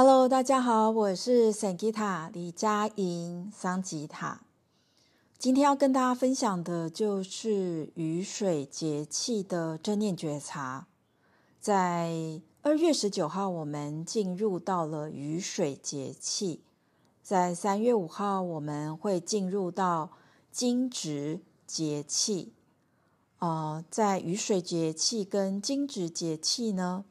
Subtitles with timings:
[0.00, 4.42] Hello，大家好，我是桑吉塔李佳莹桑吉塔。
[5.36, 10.86] 今天要跟大家分享的就是雨水节气的正念觉察。
[11.58, 16.60] 在二月十九号，我们进入到了雨水节气；
[17.20, 20.12] 在三月五号，我们会进入到
[20.52, 22.52] 惊蛰节气。
[23.40, 27.04] 呃，在雨水节气跟惊蛰节气呢，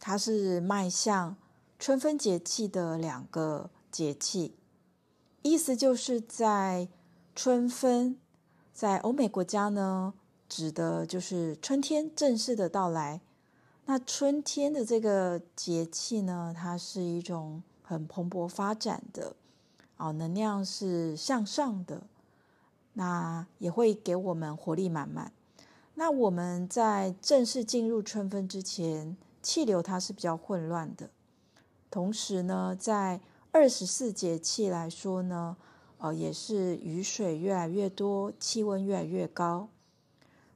[0.00, 1.36] 它是迈向。
[1.78, 4.54] 春分节气的两个节气，
[5.42, 6.88] 意思就是在
[7.34, 8.16] 春分，
[8.72, 10.14] 在欧美国家呢，
[10.48, 13.20] 指的就是春天正式的到来。
[13.86, 19.36] 那春天的这个节气呢，它是一种很蓬勃发展的，
[19.96, 22.04] 啊，能量是向上的，
[22.94, 25.32] 那也会给我们活力满满。
[25.96, 31.10] 那我们在正式进入春分之前，气流它是比较混乱的。
[31.94, 33.20] 同时呢，在
[33.52, 35.56] 二十四节气来说呢，
[35.98, 39.68] 呃，也是雨水越来越多，气温越来越高。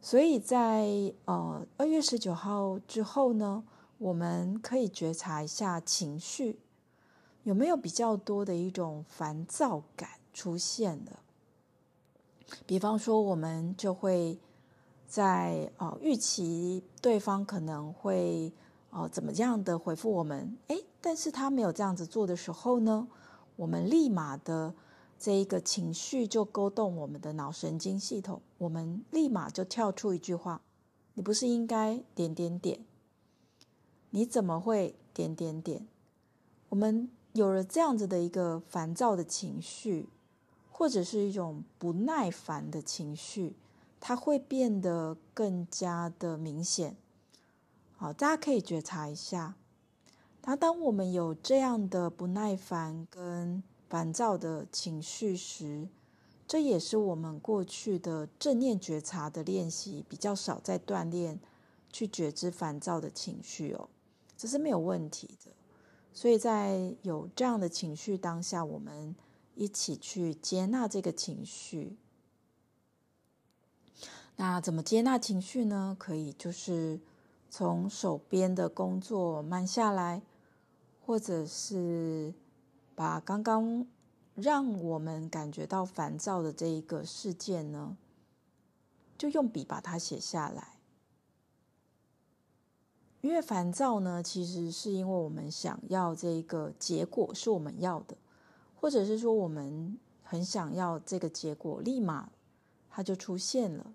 [0.02, 3.62] 所以在呃二月十九号之后呢，
[3.98, 6.58] 我们可以觉察一下情绪
[7.44, 11.20] 有没有比较多的一种烦躁感出现了。
[12.66, 14.36] 比方说，我们就会
[15.06, 18.52] 在呃预期对方可能会。
[18.90, 20.56] 哦，怎么样的回复我们？
[20.68, 23.06] 诶，但是他没有这样子做的时候呢，
[23.56, 24.74] 我们立马的
[25.18, 30.62] 这一个情绪就勾动我们的脑神经系统，我们立马就跳出一句话：
[31.14, 32.84] 你不是应该点点点？
[34.10, 35.86] 你怎么会点点点？
[36.70, 40.08] 我们有了这样子的一个烦躁的情绪，
[40.70, 43.54] 或者是一种不耐烦的情绪，
[44.00, 46.96] 它会变得更加的明显。
[48.00, 49.56] 好，大家可以觉察一下，
[50.44, 55.88] 那当我们有这样的不耐烦跟烦躁的情绪时，
[56.46, 61.40] 这也是我们过去的正念觉察的练习比较少在锻炼
[61.92, 63.88] 去觉知烦躁的情绪哦，
[64.36, 65.50] 这是没有问题的。
[66.12, 69.16] 所以在有这样的情绪当下，我们
[69.56, 71.96] 一起去接纳这个情绪。
[74.36, 75.96] 那怎么接纳情绪呢？
[75.98, 77.00] 可以就是。
[77.50, 80.22] 从手边的工作慢下来，
[81.04, 82.34] 或者是
[82.94, 83.86] 把刚刚
[84.34, 87.96] 让我们感觉到烦躁的这一个事件呢，
[89.16, 90.74] 就用笔把它写下来。
[93.20, 98.16] 因为烦躁呢，其实是因为我们想要这个结果是我们要的，
[98.76, 102.30] 或者是说我们很想要这个结果，立马
[102.88, 103.92] 它就出现了。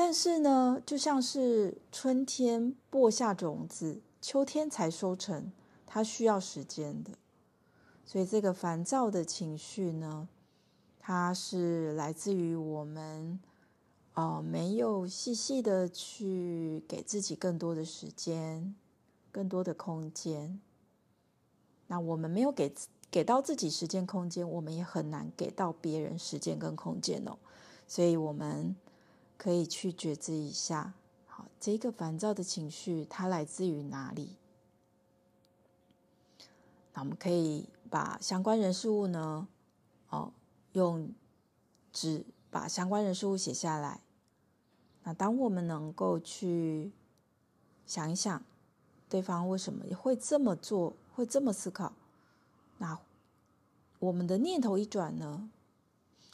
[0.00, 5.50] 但是呢，就像是春天播下种子，秋天才收成，
[5.84, 7.10] 它需要时间的。
[8.04, 10.28] 所以这个烦躁的情绪呢，
[11.00, 13.40] 它是来自于我们
[14.14, 18.76] 哦，没有细细的去给自己更多的时间，
[19.32, 20.60] 更多的空间。
[21.88, 22.72] 那我们没有给
[23.10, 27.36] 给到自己时间空间，我们也很难给到别人时间跟空间哦。
[27.88, 28.76] 所以我们。
[29.38, 30.92] 可以去觉知一下，
[31.26, 34.36] 好，这个烦躁的情绪它来自于哪里？
[36.92, 39.46] 那我们可以把相关人事物呢，
[40.10, 40.32] 哦，
[40.72, 41.14] 用
[41.92, 44.00] 纸把相关人事物写下来。
[45.04, 46.90] 那当我们能够去
[47.86, 48.42] 想一想，
[49.08, 51.92] 对方为什么会这么做，会这么思考，
[52.78, 52.98] 那
[54.00, 55.48] 我们的念头一转呢，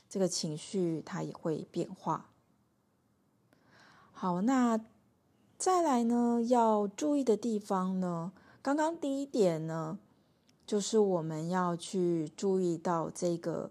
[0.08, 2.30] 这个情绪它也会变化。
[4.24, 4.80] 好，那
[5.58, 9.98] 再来呢，要注意的地方呢，刚刚第一点呢，
[10.66, 13.70] 就是我们要去注意到这个，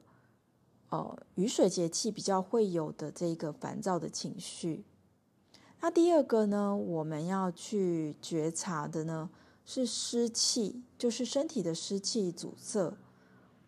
[0.90, 4.86] 呃，雨水节气比较会有的这个烦躁的情绪。
[5.82, 9.32] 那第二个呢，我们要去觉察的呢，
[9.66, 12.96] 是湿气，就是身体的湿气阻塞。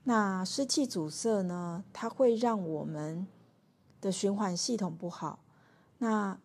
[0.04, 3.26] 那湿气阻塞呢，它会让我们
[4.00, 5.40] 的循环系统不好。
[5.98, 6.38] 那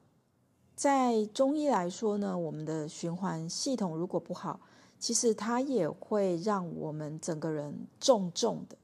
[0.81, 4.59] 在中医来说呢，我们的循环系统如果不好，
[4.99, 8.79] 其实它也会让我们整个人重重的，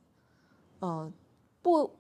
[0.81, 1.11] 呃，
[1.63, 1.91] 不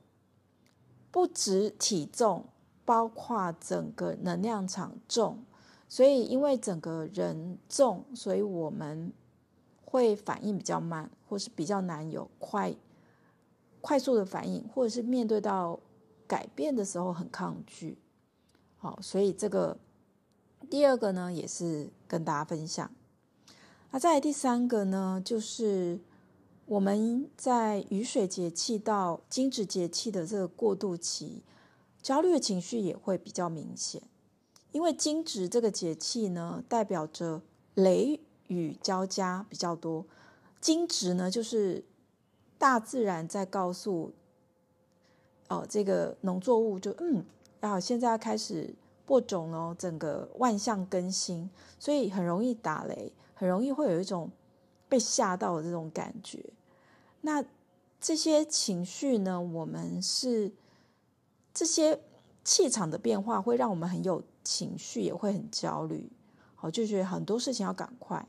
[1.10, 2.44] 不止体重，
[2.84, 5.42] 包括整个能量场重，
[5.88, 9.10] 所以因为整个人重，所以我们
[9.82, 12.74] 会反应比较慢，或是比较难有快
[13.80, 15.80] 快速的反应，或者是面对到
[16.26, 17.96] 改变的时候很抗拒。
[18.76, 19.74] 好，所以这个。
[20.68, 22.90] 第二个呢，也是跟大家分享，
[23.90, 26.00] 那再来第三个呢，就是
[26.66, 31.42] 我们在雨水节气到惊蛰节气的这个过渡期，
[32.02, 34.02] 焦虑的情绪也会比较明显。
[34.72, 37.40] 因为惊蛰这个节气呢，代表着
[37.74, 40.04] 雷雨交加比较多。
[40.60, 41.84] 惊蛰呢，就是
[42.58, 44.12] 大自然在告诉，
[45.48, 47.24] 哦，这个农作物就嗯，
[47.60, 48.74] 啊，现在要开始
[49.06, 51.48] 播种了，整个万象更新，
[51.78, 54.30] 所以很容易打雷，很容易会有一种
[54.88, 56.44] 被吓到的这种感觉。
[57.22, 57.42] 那
[57.98, 60.52] 这些情绪呢，我们是
[61.54, 61.98] 这些
[62.44, 64.22] 气场的变化，会让我们很有。
[64.46, 66.08] 情绪也会很焦虑，
[66.54, 68.24] 好，就觉得很多事情要赶快，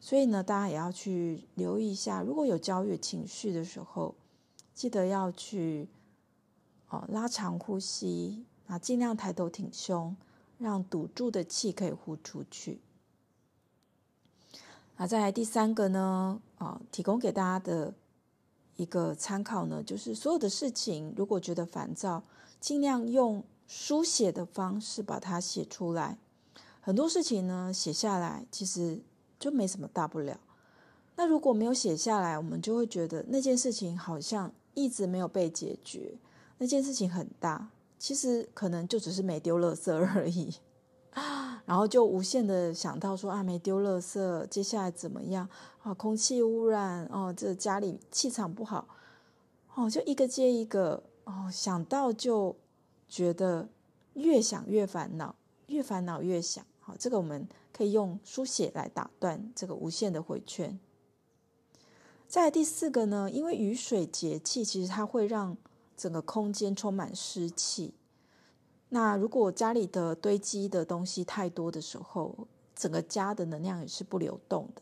[0.00, 4.14] 所以呢，大家也要去留意一下，如果有焦虑情绪的时候，
[4.72, 5.90] 记得要去
[6.88, 10.16] 哦拉长呼吸，啊，尽量抬头挺胸，
[10.58, 12.80] 让堵住的气可以呼出去。
[14.96, 17.92] 那，再来第三个呢，啊，提供给大家的
[18.76, 22.22] 一个参考呢，就是所有的事情，如果觉得烦躁，
[22.60, 23.42] 尽量用。
[23.70, 26.16] 书写的方式把它写出来，
[26.80, 28.98] 很多事情呢写下来其实
[29.38, 30.40] 就没什么大不了。
[31.16, 36.14] 那如果没有写下来，我们就会觉得那件事情好像一直没有被解决，
[36.56, 37.68] 那件事情很大，
[37.98, 40.54] 其实可能就只是没丢垃圾而已。
[41.66, 45.48] 然后就无限的想到说啊，没丢垃圾，接下来怎么样
[45.82, 45.92] 啊？
[45.92, 48.86] 空气污染哦，这家里气场不好
[49.74, 52.56] 哦，就一个接一个哦，想到就。
[53.10, 53.70] 觉得
[54.12, 55.34] 越想越烦恼，
[55.68, 56.62] 越烦恼越想。
[56.78, 60.78] 好，这个我们可以用书写来打断这个无限的回圈。
[62.28, 65.56] 再来第四个呢，因为雨水节气，其实它会让
[65.98, 67.92] 整个空间充满湿气。
[68.88, 74.80] 那如果家里的堆积的东西太多的时候，整个家的能量也是不流动的，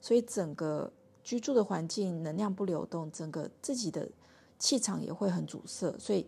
[0.00, 0.92] 所以整个
[1.24, 4.08] 居住的环境能量不流动，整个自己的
[4.60, 6.24] 气场也会很阻塞，所以。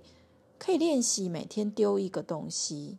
[0.63, 2.99] 可以练习每天丢一个东西。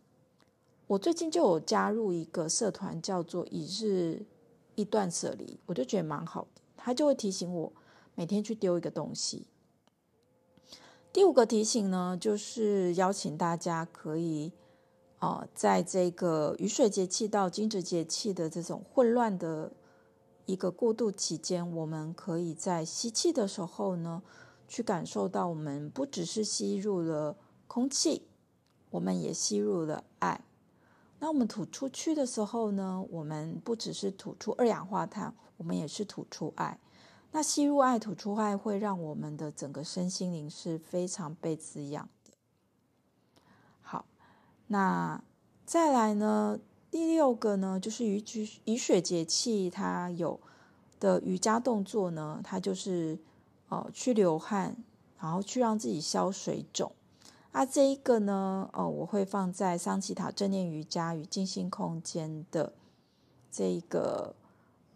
[0.88, 4.26] 我最近就有加入一个社团，叫做“一日
[4.74, 6.60] 一断舍离”，我就觉得蛮好的。
[6.76, 7.72] 他就会提醒我
[8.16, 9.46] 每天去丢一个东西。
[11.12, 14.52] 第五个提醒呢，就是邀请大家可以
[15.18, 19.72] 啊，在这个雨水节气到惊蛰节气的这种混乱的
[20.46, 24.22] 一个过渡期间，我们可以在吸气的时候呢，
[24.66, 27.36] 去感受到我们不只是吸入了。
[27.66, 28.28] 空气，
[28.90, 30.44] 我们也吸入了爱。
[31.20, 36.78] 那我们吐出去的时候呢，我们不只是吐出二氧化碳，我们也是吐出爱。
[37.32, 42.32] 那吸入爱、吐出爱，会让我们的整个身心灵是非常被滋养的。
[43.80, 44.04] 好，
[44.66, 45.24] 那
[45.64, 48.22] 再来呢，第六个呢，就是雨
[48.66, 50.38] 雨水节气，它有
[51.00, 53.18] 的瑜伽动作呢，它就是
[53.68, 54.76] 呃去流汗，
[55.18, 56.92] 然后去让自己消水肿。
[57.52, 62.74] 啊，这一个呢，哦，我会放在桑吉塔正念瑜伽与静心空间的
[63.50, 64.34] 这一个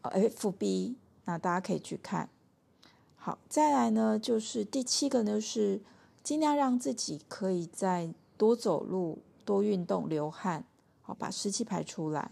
[0.02, 0.94] FB，
[1.26, 2.30] 那大家可以去看。
[3.14, 5.82] 好，再来呢，就是第七个呢，是
[6.22, 10.64] 尽量让自己可以再多走路、多运动、流汗，
[11.02, 12.30] 好，把湿气排出来。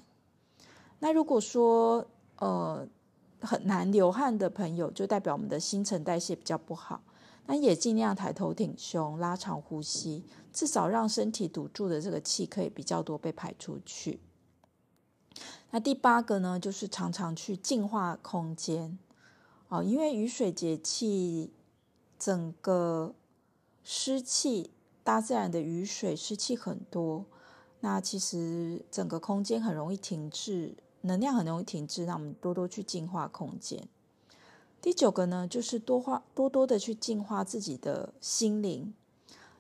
[1.01, 2.07] 那如果说
[2.39, 2.89] 呃
[3.41, 7.03] 很难流汗的朋友，就代表我们的新陈代谢比较不好。
[7.47, 14.19] 那也尽量抬头挺胸，拉长呼吸，至少让身体堵住的这个气可以比较多被排出去。
[15.75, 18.97] 那第八个呢，就是常常去净化空间
[19.67, 21.51] 哦，因为雨水节气，
[22.17, 23.13] 整个
[23.83, 24.71] 湿气，
[25.03, 27.25] 大自然的雨水湿气很多，
[27.81, 33.89] 那其实整个空间很容易停滞，能量很容易停滞，让我们多多去净化空间。
[34.81, 38.95] 第九个呢，就是多花多多的去净化自己的心灵。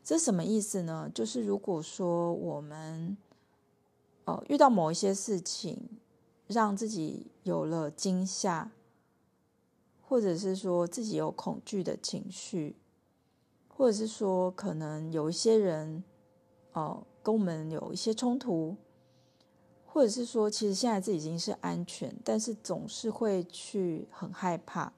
[0.04, 1.10] 这什么意思呢？
[1.12, 3.16] 就是如果说我们
[4.26, 5.88] 呃遇到某一些事情，
[6.46, 8.70] 让自己有了惊吓，
[10.02, 12.76] 或者是说自己有恐惧的情绪，
[13.68, 16.04] 或者是说可能有一些人
[16.72, 18.76] 哦、呃、跟我们有一些冲突，
[19.86, 24.92] 或者是说其实现在自己已经是安全，但是总是会去很害怕。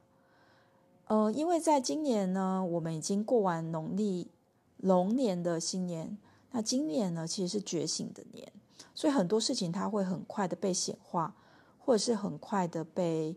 [1.06, 4.28] 呃，因为在今年呢，我们已经过完农历
[4.78, 6.18] 龙年的新年，
[6.50, 8.52] 那今年呢其实是觉醒的年，
[8.94, 11.34] 所以很多事情它会很快的被显化，
[11.78, 13.36] 或者是很快的被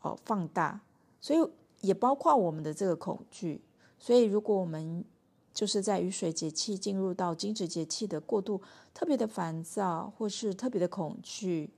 [0.00, 0.80] 哦、呃、放大，
[1.20, 3.62] 所以也包括我们的这个恐惧。
[3.98, 5.04] 所以如果我们
[5.52, 8.60] 就是在雨水节气进入到惊蛰节气的过渡，
[8.94, 11.70] 特别的烦躁，或是特别的恐惧。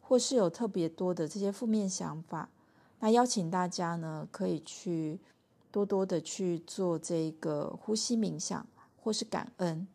[0.00, 2.48] 或是有特别多的这些负面想法，
[3.00, 5.20] 那邀请大家呢，可以去
[5.70, 8.66] 多多的去做这个呼吸冥想，
[9.02, 9.86] 或是感恩。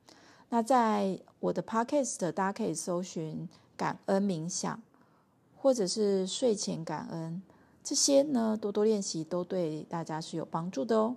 [0.53, 4.79] 那在我的 podcast，大家可以搜寻感恩冥想，
[5.57, 7.41] 或者是睡前感恩，
[7.83, 11.15] 这些呢，多多练习都对大家是有帮助的哦。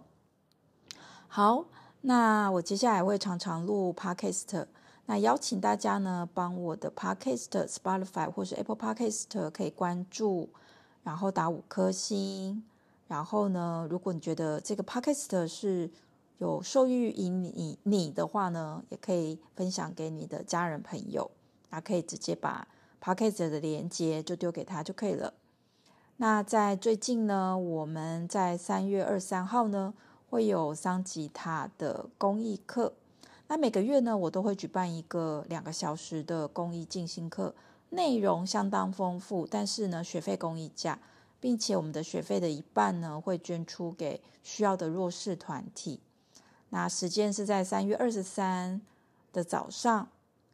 [1.28, 1.66] 好，
[2.00, 4.64] 那我接下来会常常录 podcast，
[5.04, 10.48] 那邀请大家呢，帮我的 podcast Spotify 或是 Apple Podcast 可以关注，
[11.04, 12.64] 然后打五颗星，
[13.06, 15.90] 然后呢，如果你觉得这个 podcast 是
[16.38, 21.30] 有受益于你你的话呢，也可以分享给你的家人朋友，
[21.70, 22.68] 那可以直接把
[23.02, 25.32] Podcast 的连接就丢给他就可以了。
[26.18, 29.94] 那在最近呢，我们在三月二三号呢，
[30.28, 32.92] 会有桑吉塔的公益课。
[33.48, 37.54] 那每个月呢，我都会举办一个两个小时的公益进心课，
[37.90, 40.98] 内容相当丰富，但是呢，学费公益价，
[41.40, 46.00] 并且我们的学费的一半呢，会捐出给需要的弱势团体。
[46.70, 48.80] 那时间是在三月二十三
[49.32, 50.08] 的早上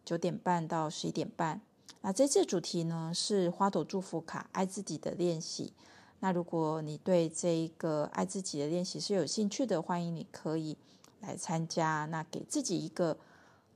[0.05, 1.61] 九点半到十一点半。
[2.03, 5.73] 那这次主题呢是花朵祝福卡爱自己的练习。
[6.21, 10.77] 那如果你对这一个爱自己的练习是有兴趣的，欢迎你可以
[11.21, 12.07] 来参加。
[12.07, 13.17] 那给自己一个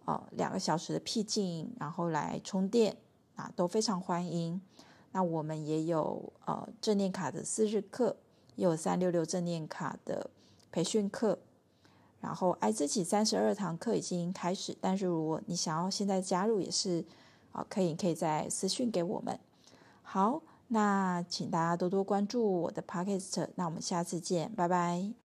[0.05, 2.97] 呃两个小时的僻静，然后来充电
[3.35, 4.61] 啊，都非常欢迎。
[5.12, 8.16] 那我们也有呃正念卡的四日课，
[8.55, 10.31] 也有三六六正念卡的
[10.71, 11.38] 培训课。
[12.26, 17.04] 然后爱自己三十二堂课已经开始，但是如果你想要现在加入也是
[17.52, 19.38] 啊，可以可以再私讯给我们。
[20.02, 25.25] 好，那请大家多多关注我的 podcast，那我们下次见，拜拜。